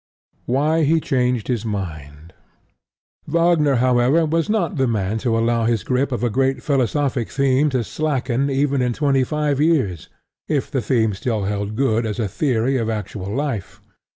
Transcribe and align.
WHY 0.47 0.81
HE 0.83 0.99
CHANGED 1.01 1.47
HIS 1.47 1.63
MIND 1.63 2.33
Wagner, 3.27 3.75
however, 3.75 4.25
was 4.25 4.49
not 4.49 4.77
the 4.77 4.87
man 4.87 5.19
to 5.19 5.37
allow 5.37 5.65
his 5.65 5.83
grip 5.83 6.11
of 6.11 6.23
a 6.23 6.29
great 6.31 6.63
philosophic 6.63 7.29
theme 7.29 7.69
to 7.69 7.83
slacken 7.83 8.49
even 8.49 8.81
in 8.81 8.93
twenty 8.93 9.23
five 9.23 9.61
years 9.61 10.09
if 10.47 10.71
the 10.71 10.81
theme 10.81 11.13
still 11.13 11.43
held 11.43 11.75
good 11.75 12.07
as 12.07 12.17
a 12.17 12.27
theory 12.27 12.77
of 12.77 12.89
actual 12.89 13.31
life. 13.31 13.79